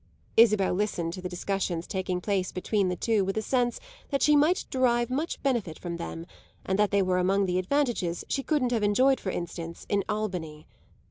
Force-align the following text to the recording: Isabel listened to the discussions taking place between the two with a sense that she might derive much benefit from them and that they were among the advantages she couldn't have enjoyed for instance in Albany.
Isabel 0.35 0.73
listened 0.73 1.13
to 1.13 1.21
the 1.21 1.29
discussions 1.29 1.85
taking 1.85 2.21
place 2.21 2.51
between 2.51 2.89
the 2.89 2.95
two 2.95 3.23
with 3.23 3.37
a 3.37 3.43
sense 3.43 3.79
that 4.09 4.23
she 4.23 4.35
might 4.35 4.65
derive 4.71 5.11
much 5.11 5.39
benefit 5.43 5.77
from 5.77 5.97
them 5.97 6.25
and 6.65 6.79
that 6.79 6.89
they 6.89 7.03
were 7.03 7.19
among 7.19 7.45
the 7.45 7.59
advantages 7.59 8.25
she 8.27 8.41
couldn't 8.41 8.71
have 8.71 8.81
enjoyed 8.81 9.19
for 9.19 9.29
instance 9.29 9.85
in 9.89 10.03
Albany. 10.09 10.65